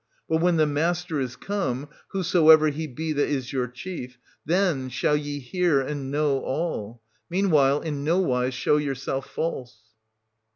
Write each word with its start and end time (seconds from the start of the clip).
But 0.27 0.41
when 0.41 0.55
the 0.57 0.65
master 0.65 1.19
is 1.19 1.35
come, 1.35 1.87
whosoever 2.07 2.69
he 2.71 2.87
be 2.87 3.13
that 3.13 3.29
is 3.29 3.53
your 3.53 3.67
chief, 3.67 4.17
then 4.43 4.89
shall 4.89 5.15
ye 5.15 5.39
290 5.39 5.49
hear 5.51 5.79
and 5.79 6.09
know 6.09 6.39
all; 6.39 7.03
meanwhile 7.29 7.81
in 7.81 8.03
no 8.03 8.17
wise 8.17 8.55
show 8.55 8.77
yourself 8.77 9.29
false. 9.29 9.77